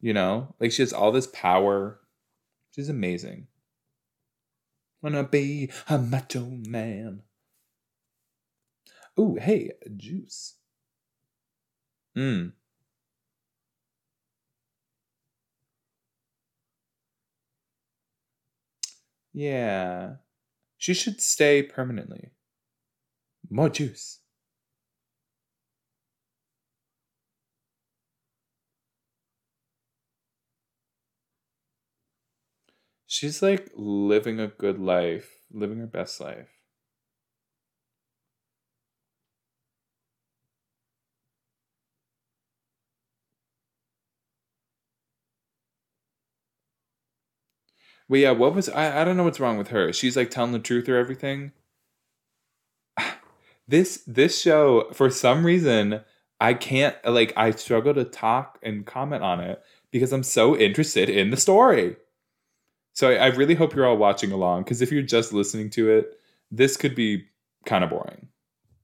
[0.00, 2.00] You know, like she has all this power.
[2.74, 3.48] She's amazing.
[5.02, 7.22] Wanna be a macho man.
[9.16, 10.54] Oh, hey, juice.
[12.16, 12.52] Mmm.
[19.32, 20.16] Yeah.
[20.78, 22.30] She should stay permanently.
[23.50, 24.20] More juice.
[33.10, 36.48] She's like living a good life, living her best life.
[48.08, 49.00] Well, yeah, what was I?
[49.00, 49.90] I don't know what's wrong with her.
[49.92, 51.52] She's like telling the truth or everything.
[53.68, 56.00] This this show, for some reason,
[56.40, 61.08] I can't like I struggle to talk and comment on it because I'm so interested
[61.08, 61.96] in the story.
[62.92, 65.90] So I, I really hope you're all watching along because if you're just listening to
[65.90, 66.18] it,
[66.50, 67.26] this could be
[67.64, 68.28] kind of boring.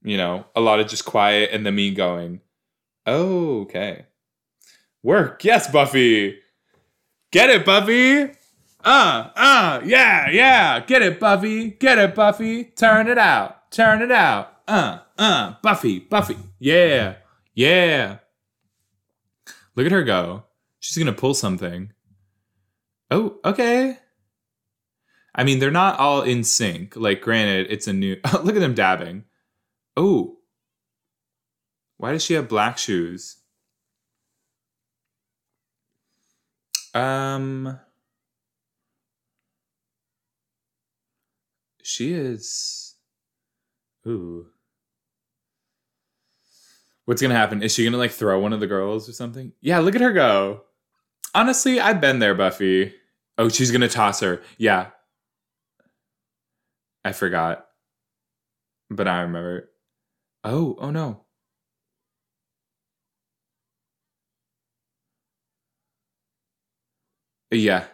[0.02, 2.40] You know, a lot of just quiet and then me going,
[3.06, 4.06] oh, okay.
[5.02, 5.44] Work.
[5.44, 6.38] Yes, Buffy.
[7.32, 8.32] Get it, Buffy.
[8.84, 10.80] Uh, uh, yeah, yeah.
[10.80, 11.70] Get it, Buffy.
[11.70, 12.64] Get it, Buffy.
[12.64, 13.70] Turn it out.
[13.72, 14.52] Turn it out.
[14.68, 16.36] Uh, uh, Buffy, Buffy.
[16.58, 17.16] Yeah,
[17.54, 18.18] yeah.
[19.74, 20.44] Look at her go.
[20.80, 21.92] She's going to pull something.
[23.10, 23.98] Oh, okay.
[25.34, 26.96] I mean, they're not all in sync.
[26.96, 28.16] Like, granted, it's a new.
[28.42, 29.24] look at them dabbing.
[29.96, 30.38] Oh.
[31.98, 33.36] Why does she have black shoes?
[36.94, 37.78] Um.
[41.82, 42.94] She is.
[44.06, 44.46] Ooh.
[47.04, 47.62] What's gonna happen?
[47.62, 49.52] Is she gonna like throw one of the girls or something?
[49.60, 50.62] Yeah, look at her go.
[51.36, 52.94] Honestly, I've been there, Buffy.
[53.36, 54.40] Oh, she's gonna toss her.
[54.56, 54.86] Yeah.
[57.04, 57.66] I forgot.
[58.88, 59.70] But I remember.
[60.44, 61.26] Oh, oh no.
[67.50, 67.84] Yeah.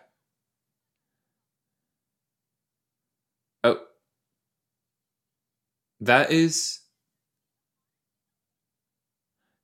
[3.64, 3.80] Oh.
[6.00, 6.80] That is.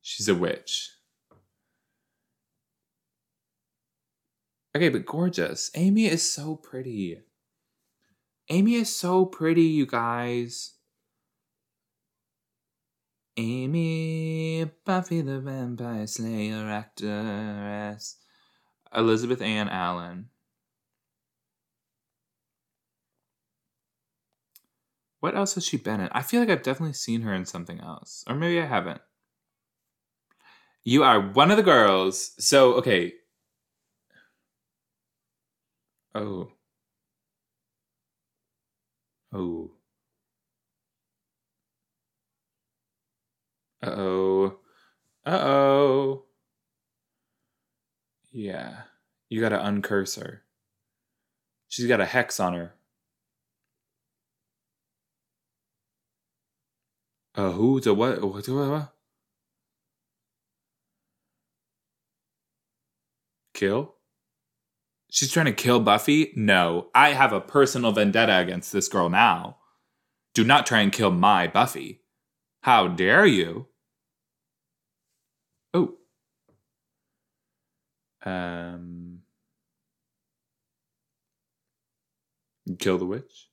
[0.03, 0.98] She's a witch.
[4.77, 5.71] Okay, but gorgeous.
[5.75, 7.19] Amy is so pretty.
[8.51, 10.75] Amy is so pretty, you guys.
[13.37, 18.17] Amy, Buffy the Vampire Slayer actress.
[18.95, 20.31] Elizabeth Anne Allen.
[25.21, 26.09] What else has she been in?
[26.13, 28.25] I feel like I've definitely seen her in something else.
[28.29, 29.01] Or maybe I haven't.
[30.85, 32.33] You are one of the girls.
[32.39, 33.13] So, okay.
[36.19, 36.49] Oh.
[39.33, 39.71] Oh.
[43.83, 44.59] Uh oh.
[45.25, 46.25] Uh oh.
[48.33, 48.83] Yeah.
[49.29, 50.43] You gotta uncurse her.
[51.69, 52.75] She's got a hex on her.
[57.35, 57.81] Uh, who?
[57.81, 58.21] The what?
[58.23, 58.49] What?
[58.49, 58.69] What?
[58.71, 58.93] what?
[63.53, 63.98] Kill?
[65.11, 66.33] She's trying to kill Buffy?
[66.37, 66.89] No.
[66.95, 69.57] I have a personal vendetta against this girl now.
[70.35, 72.03] Do not try and kill my Buffy.
[72.63, 73.67] How dare you?
[75.73, 75.95] Oh.
[78.23, 79.21] Um.
[82.79, 83.49] Kill the witch?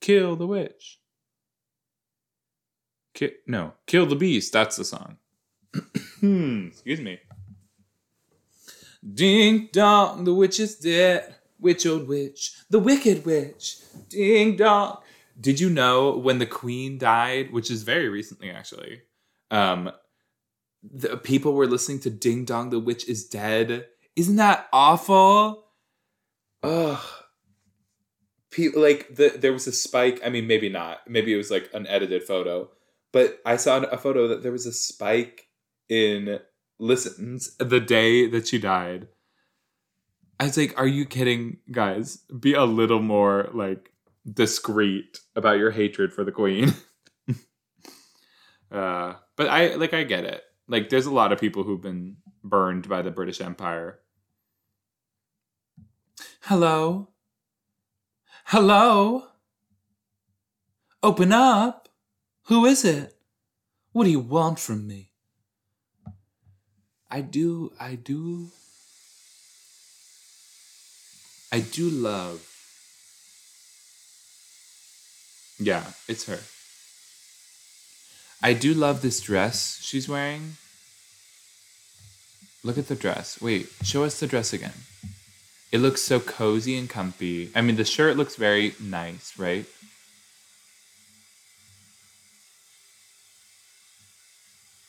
[0.00, 0.98] Kill the witch.
[3.14, 4.52] Ki- no, kill the beast.
[4.52, 5.18] That's the song.
[6.22, 7.18] Excuse me.
[9.14, 11.34] Ding dong, the witch is dead.
[11.60, 13.78] Witch, old witch, the wicked witch.
[14.08, 14.98] Ding dong.
[15.40, 19.02] Did you know when the queen died, which is very recently actually,
[19.50, 19.90] um,
[20.82, 23.86] the people were listening to Ding Dong, the witch is dead.
[24.16, 25.64] Isn't that awful?
[26.62, 27.04] Ugh.
[28.50, 30.20] People like the there was a spike.
[30.24, 31.08] I mean, maybe not.
[31.08, 32.70] Maybe it was like an edited photo,
[33.12, 35.48] but I saw a photo that there was a spike
[35.88, 36.40] in
[36.78, 39.08] listens the day that she died.
[40.40, 42.18] I was like, are you kidding, guys?
[42.38, 43.92] Be a little more like
[44.30, 46.74] discreet about your hatred for the queen.
[48.70, 50.42] uh, but I like I get it.
[50.68, 53.98] Like there's a lot of people who've been burned by the British Empire.
[56.42, 57.08] Hello?
[58.44, 59.24] Hello?
[61.02, 61.88] Open up.
[62.44, 63.14] Who is it?
[63.92, 65.07] What do you want from me?
[67.10, 68.48] I do, I do,
[71.50, 72.44] I do love.
[75.58, 76.40] Yeah, it's her.
[78.42, 80.56] I do love this dress she's wearing.
[82.62, 83.40] Look at the dress.
[83.40, 84.84] Wait, show us the dress again.
[85.72, 87.50] It looks so cozy and comfy.
[87.54, 89.64] I mean, the shirt looks very nice, right?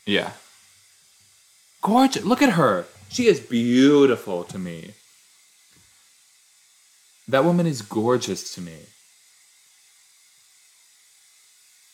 [0.06, 0.32] Yeah.
[1.82, 2.24] Gorgeous.
[2.24, 2.86] Look at her.
[3.10, 4.94] She is beautiful to me.
[7.28, 8.78] That woman is gorgeous to me.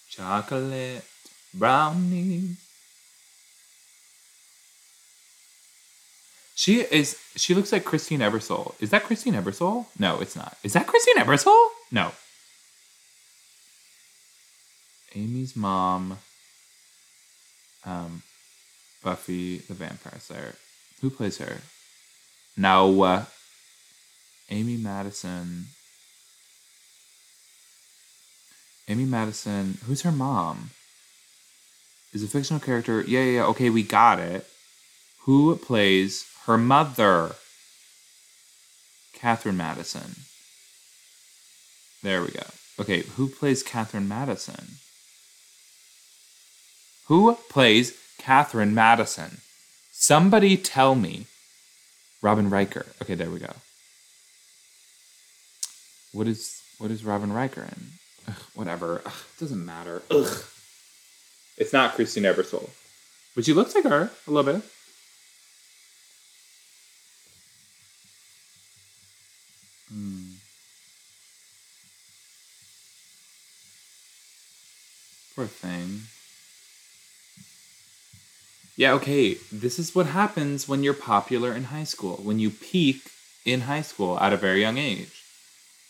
[0.10, 1.04] Chocolate
[1.54, 2.58] brownies.
[6.56, 7.19] She is.
[7.36, 8.76] She looks like Christine Ebersole.
[8.80, 9.88] Is that Christine Ebersole?
[10.00, 10.58] No, it's not.
[10.63, 11.67] Is that Christine Ebersole?
[11.91, 12.12] No.
[15.13, 16.17] Amy's mom.
[17.86, 18.24] Um,
[19.06, 20.56] Buffy the Vampire Slayer.
[21.02, 21.60] Who plays her?
[22.58, 23.04] No.
[23.04, 23.26] Uh,
[24.50, 25.67] Amy Madison.
[28.88, 29.77] Amy Madison.
[29.86, 30.71] Who's her mom?
[32.13, 33.02] Is a fictional character.
[33.02, 33.46] Yeah, yeah, yeah.
[33.46, 34.48] Okay, we got it.
[35.25, 37.36] Who plays her mother?
[39.13, 40.15] Catherine Madison.
[42.02, 42.46] There we go.
[42.79, 44.77] Okay, who plays Catherine Madison?
[47.06, 49.38] Who plays Catherine Madison?
[49.92, 51.28] Somebody tell me.
[52.22, 52.88] Robin Riker.
[53.02, 53.54] Okay, there we go.
[56.12, 57.86] What is what is Robin Riker in?
[58.28, 59.02] Ugh, whatever.
[59.06, 60.02] Ugh, doesn't matter.
[60.10, 60.44] Ugh.
[61.58, 62.70] It's not Christine Ebersole,
[63.36, 64.62] but she looks like her a little bit.
[69.90, 70.24] Hmm.
[75.36, 76.02] Poor thing.
[78.78, 79.38] Yeah, okay.
[79.52, 83.10] This is what happens when you're popular in high school, when you peak
[83.46, 85.23] in high school at a very young age.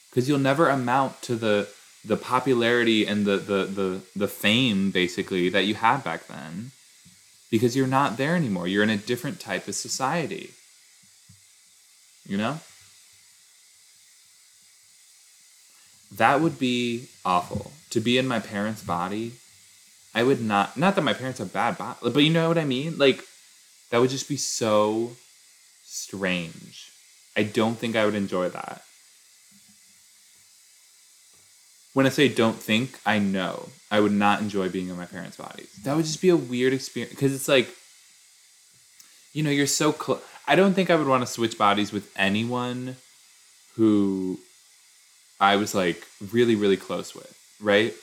[0.09, 1.67] Because you'll never amount to the
[2.03, 6.71] the popularity and the, the the the fame basically that you had back then.
[7.49, 8.67] Because you're not there anymore.
[8.67, 10.51] You're in a different type of society.
[12.27, 12.59] You know?
[16.11, 17.71] That would be awful.
[17.91, 19.33] To be in my parents' body
[20.15, 20.77] I would not.
[20.77, 22.97] Not that my parents are bad but, but you know what I mean.
[22.97, 23.21] Like
[23.91, 25.11] that would just be so
[25.83, 26.89] strange.
[27.37, 28.81] I don't think I would enjoy that.
[31.93, 35.37] When I say don't think, I know I would not enjoy being in my parents'
[35.37, 35.69] bodies.
[35.83, 37.69] That would just be a weird experience because it's like,
[39.33, 40.21] you know, you're so close.
[40.47, 42.95] I don't think I would want to switch bodies with anyone
[43.75, 44.39] who
[45.39, 47.93] I was like really, really close with, right?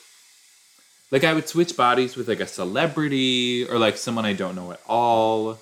[1.13, 4.71] Like I would switch bodies with like a celebrity or like someone I don't know
[4.71, 5.59] at all.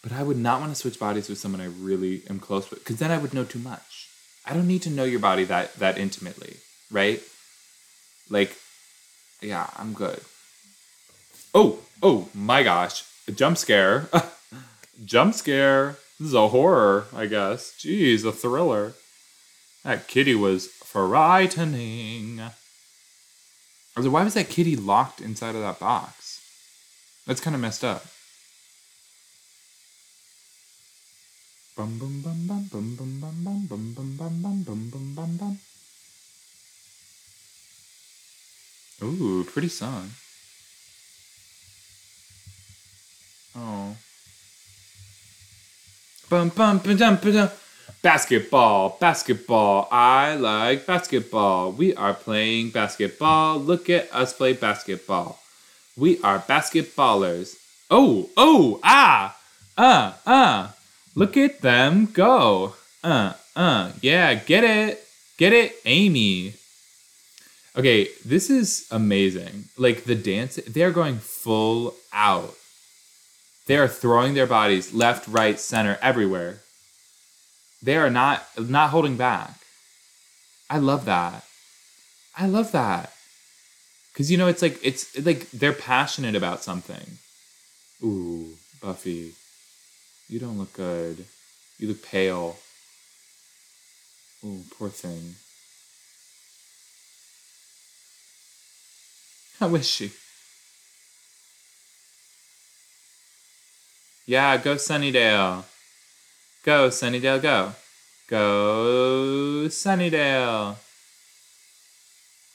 [0.00, 2.78] But I would not want to switch bodies with someone I really am close with
[2.78, 4.08] because then I would know too much.
[4.46, 6.58] I don't need to know your body that that intimately,
[6.88, 7.20] right?
[8.30, 8.56] Like,
[9.42, 10.20] yeah, I'm good.
[11.52, 14.08] Oh, oh my gosh, a jump scare,
[15.04, 15.96] jump scare.
[16.20, 17.74] This is a horror, I guess.
[17.76, 18.92] Jeez, a thriller.
[19.82, 22.40] That kitty was frightening.
[23.96, 26.40] I was like, why was that kitty locked inside of that box?
[27.26, 28.04] That's kind of messed up.
[31.76, 35.36] Bum bum bum bum bum bum bum bum bum bum bum bum bum bum bum
[35.36, 35.58] bum.
[39.02, 40.10] Ooh, pretty song.
[43.56, 43.96] Oh.
[46.28, 47.50] Bum bum bum bum bum.
[48.02, 49.86] Basketball, basketball.
[49.92, 51.72] I like basketball.
[51.72, 53.58] We are playing basketball.
[53.58, 55.38] Look at us play basketball.
[55.98, 57.56] We are basketballers.
[57.90, 59.36] Oh, oh, ah,
[59.76, 60.68] uh, uh.
[61.14, 62.74] Look at them go.
[63.04, 63.92] Uh, uh.
[64.00, 65.04] Yeah, get it.
[65.36, 66.54] Get it, Amy.
[67.76, 69.64] Okay, this is amazing.
[69.76, 72.54] Like the dance, they're going full out.
[73.66, 76.60] They are throwing their bodies left, right, center, everywhere
[77.82, 79.54] they are not not holding back.
[80.68, 81.44] I love that.
[82.36, 83.12] I love that.
[84.14, 87.18] Cause you know it's like it's like they're passionate about something.
[88.02, 89.32] Ooh, Buffy.
[90.28, 91.24] You don't look good.
[91.78, 92.56] You look pale.
[94.44, 95.34] Ooh, poor thing.
[99.58, 100.12] How is she?
[104.26, 105.64] Yeah, go Sunnydale.
[106.62, 107.72] Go, Sunnydale, go.
[108.28, 110.76] Go, Sunnydale.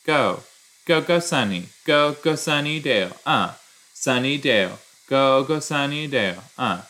[0.05, 0.43] Go.
[0.85, 1.69] Go, go, Sunny.
[1.85, 3.17] Go, go, Sunnydale.
[3.25, 3.53] Uh.
[3.95, 4.77] Sunnydale.
[5.09, 6.37] Go, go, Sunnydale.
[6.57, 6.81] Uh.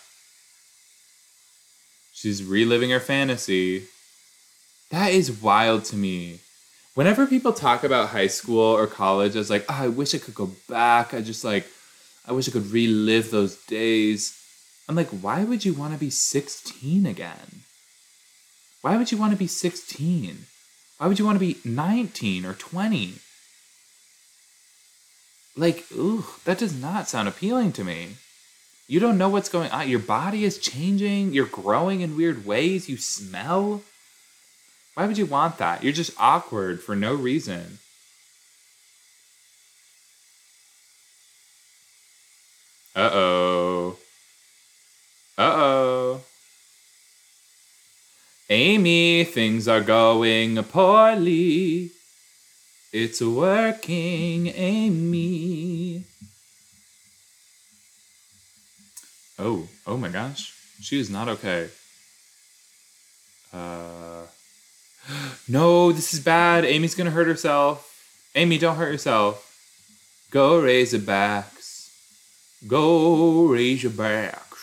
[2.11, 3.85] She's reliving her fantasy.
[4.89, 6.39] That is wild to me.
[6.95, 10.17] Whenever people talk about high school or college, I was like, oh, I wish I
[10.17, 11.13] could go back.
[11.13, 11.65] I just like,
[12.27, 14.37] I wish I could relive those days.
[14.87, 17.63] I'm like, why would you want to be 16 again?
[18.81, 20.45] Why would you want to be 16?
[20.97, 23.15] Why would you want to be 19 or 20?
[25.57, 28.17] Like, ooh, that does not sound appealing to me.
[28.87, 29.89] You don't know what's going on.
[29.89, 31.33] Your body is changing.
[31.33, 32.87] You're growing in weird ways.
[32.87, 33.81] You smell.
[34.93, 35.83] Why would you want that?
[35.83, 37.79] You're just awkward for no reason.
[42.95, 43.97] Uh oh.
[45.37, 46.21] Uh oh.
[48.55, 51.91] Amy, things are going poorly.
[52.93, 56.05] It's working, Amy.
[59.37, 60.53] Oh, oh my gosh.
[60.79, 61.67] She is not okay.
[63.53, 64.23] Uh.
[65.49, 66.63] No, this is bad.
[66.63, 67.77] Amy's gonna hurt herself.
[68.35, 69.35] Amy, don't hurt yourself.
[70.31, 71.91] Go raise your backs.
[72.65, 74.61] Go raise your backs.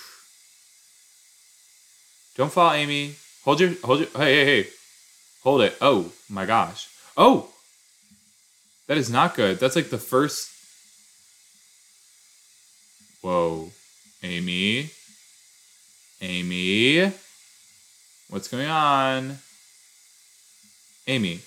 [2.36, 3.16] Don't fall, Amy.
[3.44, 4.68] Hold your hold your hey hey hey.
[5.42, 5.76] Hold it.
[5.80, 6.88] Oh my gosh.
[7.16, 7.48] Oh.
[8.88, 9.58] That is not good.
[9.58, 10.52] That's like the first
[13.22, 13.70] Whoa.
[14.24, 14.90] Amy.
[16.20, 17.12] Amy.
[18.28, 19.38] What's going on?
[21.06, 21.40] Amy.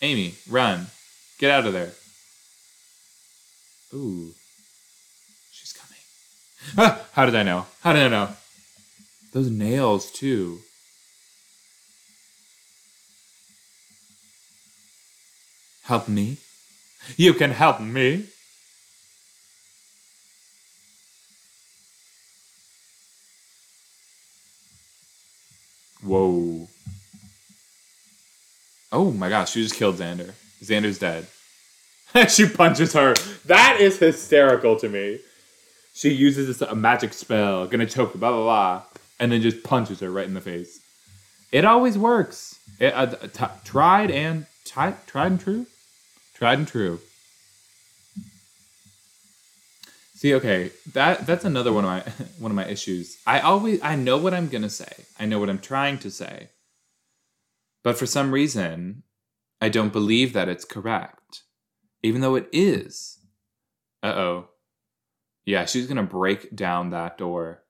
[0.00, 0.86] Amy, run.
[1.38, 1.92] Get out of there.
[3.94, 4.32] Ooh.
[5.50, 5.98] She's coming.
[6.78, 7.66] Ah, how did I know?
[7.80, 8.28] How did I know?
[9.32, 10.60] Those nails, too.
[15.84, 16.38] Help me?
[17.16, 18.26] You can help me?
[26.04, 26.68] Whoa.
[28.90, 30.32] Oh my gosh, she just killed Xander.
[30.62, 31.26] Xander's dead.
[32.28, 33.14] she punches her.
[33.46, 35.18] That is hysterical to me.
[35.94, 38.82] She uses this a magic spell, gonna choke her, blah blah blah,
[39.18, 40.80] and then just punches her right in the face.
[41.52, 42.58] It always works.
[42.78, 45.66] It, uh, t- tried and t- tried and true,
[46.34, 47.00] tried and true.
[50.14, 52.00] See, okay, that that's another one of my
[52.38, 53.18] one of my issues.
[53.26, 55.04] I always I know what I'm gonna say.
[55.18, 56.50] I know what I'm trying to say.
[57.82, 59.02] But for some reason,
[59.60, 61.42] I don't believe that it's correct.
[62.04, 63.18] Even though it is.
[64.02, 64.48] Uh-oh.
[65.44, 67.62] Yeah, she's gonna break down that door.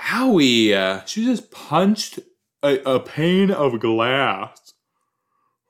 [0.00, 1.06] Owie!
[1.06, 2.20] She just punched
[2.62, 4.67] a, a pane of glass.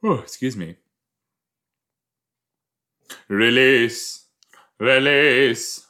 [0.08, 0.76] Oh, excuse me.
[3.28, 4.24] Release.
[4.80, 5.86] Release.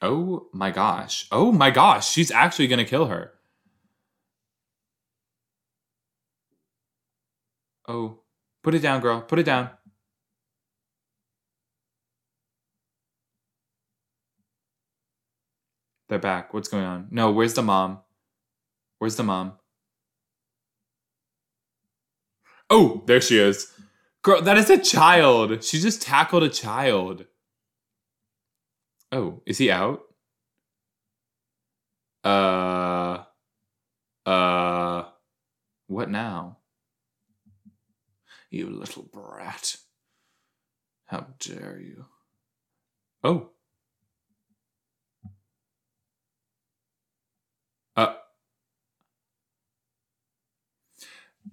[0.00, 1.28] Oh my gosh.
[1.30, 2.08] Oh my gosh.
[2.10, 3.34] She's actually going to kill her.
[7.86, 8.20] Oh,
[8.62, 9.20] put it down, girl.
[9.20, 9.68] Put it down.
[16.08, 16.54] They're back.
[16.54, 17.08] What's going on?
[17.10, 17.98] No, where's the mom?
[18.98, 19.52] Where's the mom?
[22.68, 23.72] Oh, there she is.
[24.22, 25.62] Girl, that is a child.
[25.62, 27.26] She just tackled a child.
[29.12, 30.02] Oh, is he out?
[32.24, 33.22] Uh,
[34.26, 35.04] uh,
[35.86, 36.58] what now?
[38.50, 39.76] You little brat.
[41.06, 42.06] How dare you?
[43.22, 43.50] Oh.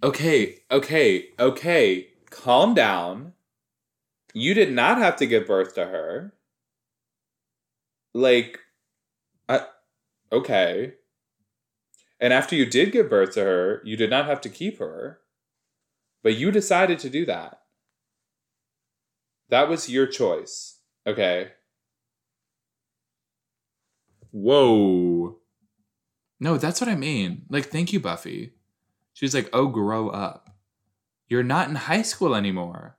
[0.04, 2.08] Okay, okay, okay.
[2.30, 3.32] Calm down.
[4.34, 6.34] You did not have to give birth to her.
[8.14, 8.60] Like,
[9.48, 9.62] I,
[10.30, 10.96] okay.
[12.20, 15.20] And after you did give birth to her, you did not have to keep her.
[16.22, 17.62] But you decided to do that.
[19.50, 20.80] That was your choice.
[21.08, 21.52] Okay.
[24.32, 25.38] Whoa.
[26.42, 27.44] No, that's what I mean.
[27.50, 28.54] Like, thank you, Buffy.
[29.14, 30.50] She's like, oh, grow up.
[31.28, 32.98] You're not in high school anymore.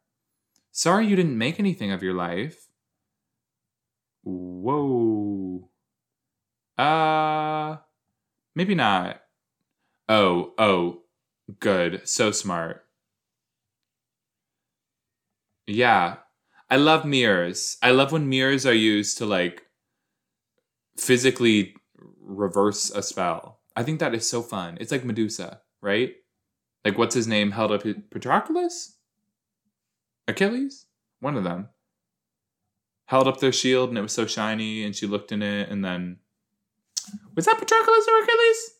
[0.73, 2.69] Sorry you didn't make anything of your life.
[4.23, 5.71] Whoa.
[6.77, 7.77] Uh,
[8.55, 9.21] maybe not.
[10.09, 11.03] Oh, oh,
[11.61, 12.09] good.
[12.09, 12.85] So smart.
[15.67, 16.17] Yeah.
[16.71, 17.77] I love mirrors.
[17.83, 19.63] I love when mirrors are used to like
[20.97, 21.77] physically
[22.21, 23.61] reverse a spell.
[23.77, 24.79] I think that is so fun.
[24.81, 26.15] It's like Medusa, right?
[26.85, 28.95] Like what's his name held up Patroclus?
[30.27, 30.87] Achilles?
[31.21, 31.69] One of them.
[33.07, 35.85] Held up their shield and it was so shiny and she looked in it and
[35.85, 36.19] then
[37.37, 38.71] Was that Patroclus or Achilles?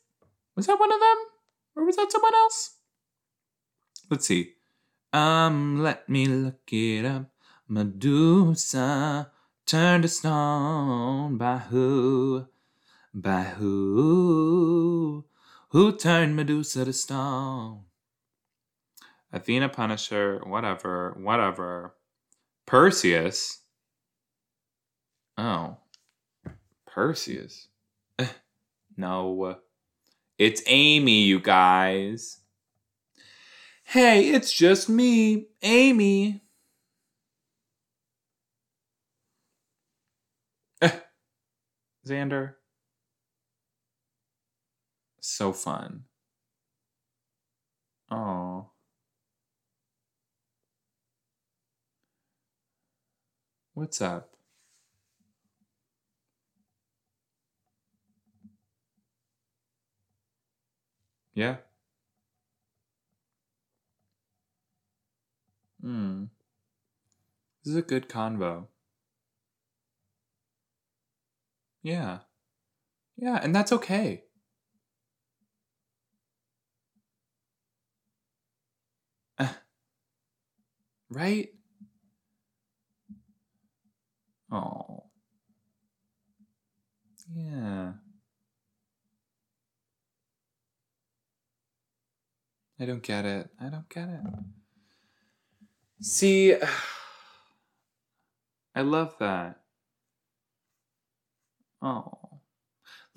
[0.57, 1.17] Was that one of them?
[1.77, 2.77] Or was that someone else?
[4.11, 4.53] Let's see.
[5.13, 7.31] Um, let me look it up.
[7.69, 9.31] Medusa
[9.67, 12.47] turned to stone by who?
[13.13, 15.25] By who?
[15.75, 17.81] Who turned Medusa to stone?
[19.33, 21.97] Athena, Punisher, whatever, whatever.
[22.65, 23.63] Perseus.
[25.37, 25.79] Oh.
[26.87, 27.67] Perseus.
[28.97, 29.57] no.
[30.39, 32.39] It's Amy, you guys.
[33.83, 36.41] Hey, it's just me, Amy.
[42.07, 42.55] Xander.
[45.37, 46.05] So fun.
[48.09, 48.71] Oh.
[53.73, 54.37] What's up?
[61.35, 61.57] Yeah.
[65.81, 66.27] Hmm.
[67.65, 68.69] This is a good convo.
[71.83, 72.21] Yeah.
[73.17, 74.23] Yeah, and that's okay.
[81.15, 81.49] Right?
[84.51, 85.05] Oh.
[87.35, 87.93] Yeah.
[92.79, 93.49] I don't get it.
[93.61, 94.21] I don't get it.
[96.01, 96.55] See,
[98.75, 99.61] I love that.
[101.81, 102.19] Oh.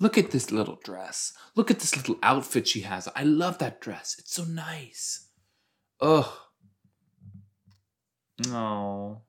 [0.00, 1.32] Look at this little dress.
[1.56, 3.08] Look at this little outfit she has.
[3.16, 4.14] I love that dress.
[4.18, 5.28] It's so nice.
[6.00, 6.28] Ugh.
[8.46, 9.22] Oh.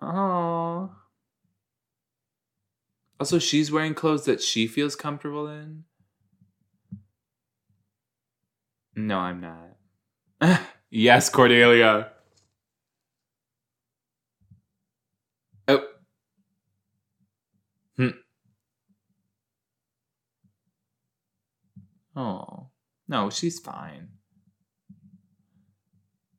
[0.00, 0.90] Oh.
[3.20, 5.84] Also, she's wearing clothes that she feels comfortable in.
[8.96, 10.60] No, I'm not.
[10.90, 12.10] yes, Cordelia.
[15.68, 15.84] Oh.
[17.96, 18.08] Hmm.
[22.16, 22.70] Oh.
[23.08, 24.08] No, she's fine.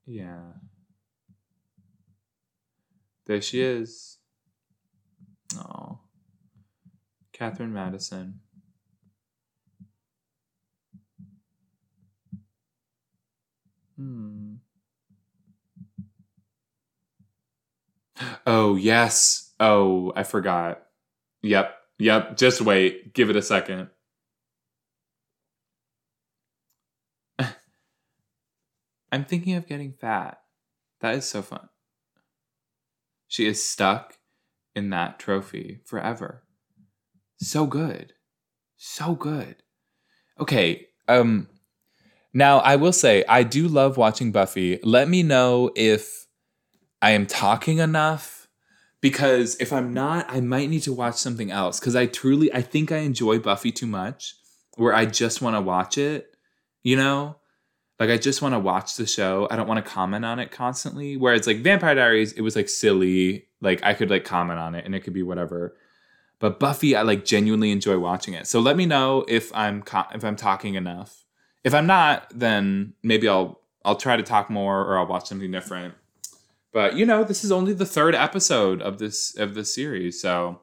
[0.05, 0.53] Yeah.
[3.25, 4.17] There she is.
[5.57, 5.99] Oh.
[7.33, 8.39] Catherine Madison.
[13.97, 14.55] Hmm.
[18.45, 19.53] Oh, yes.
[19.59, 20.83] Oh, I forgot.
[21.41, 21.75] Yep.
[21.99, 22.37] Yep.
[22.37, 23.13] Just wait.
[23.13, 23.89] Give it a second.
[29.15, 30.39] I'm thinking of getting fat.
[30.99, 31.69] That is so fun.
[33.29, 34.17] She is stuck
[34.75, 36.43] in that trophy forever.
[37.37, 38.11] So good.
[38.75, 39.55] So good.
[40.37, 41.47] Okay, um
[42.33, 44.79] now I will say I do love watching Buffy.
[44.83, 46.27] Let me know if
[47.01, 48.49] I am talking enough
[48.99, 52.61] because if I'm not, I might need to watch something else cuz I truly I
[52.61, 54.35] think I enjoy Buffy too much
[54.75, 56.35] where I just want to watch it,
[56.83, 57.37] you know?
[57.99, 59.47] Like I just want to watch the show.
[59.49, 61.15] I don't want to comment on it constantly.
[61.15, 63.47] Whereas like Vampire Diaries, it was like silly.
[63.61, 65.77] Like I could like comment on it and it could be whatever.
[66.39, 68.47] But Buffy, I like genuinely enjoy watching it.
[68.47, 71.23] So let me know if I'm co- if I'm talking enough.
[71.63, 75.51] If I'm not, then maybe I'll I'll try to talk more or I'll watch something
[75.51, 75.95] different.
[76.73, 80.59] But you know, this is only the third episode of this of this series, so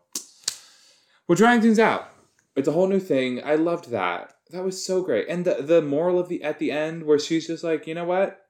[1.27, 2.11] we're trying things out.
[2.55, 3.43] It's a whole new thing.
[3.43, 5.29] I loved that that was so great.
[5.29, 8.05] And the the moral of the at the end where she's just like, you know
[8.05, 8.47] what?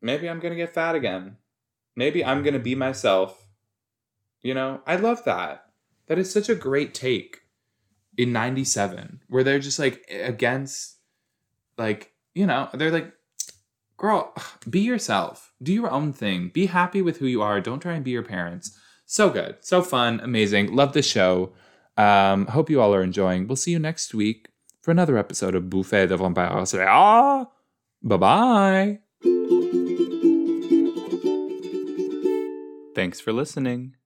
[0.00, 1.36] Maybe I'm gonna get fat again.
[1.96, 3.46] Maybe I'm gonna be myself.
[4.42, 5.66] You know, I love that.
[6.06, 7.40] That is such a great take
[8.18, 10.98] in 97 where they're just like against
[11.78, 13.12] like, you know, they're like
[13.96, 14.34] girl,
[14.68, 15.52] be yourself.
[15.62, 16.48] Do your own thing.
[16.48, 17.60] Be happy with who you are.
[17.60, 18.76] Don't try and be your parents.
[19.06, 19.56] So good.
[19.60, 20.20] So fun.
[20.20, 20.74] Amazing.
[20.74, 21.52] Love the show.
[21.96, 23.46] Um, hope you all are enjoying.
[23.46, 24.51] We'll see you next week
[24.82, 26.74] for another episode of Buffet de Vampires.
[26.74, 27.46] Ah,
[28.02, 28.98] bye bye.
[32.94, 33.96] Thanks for listening.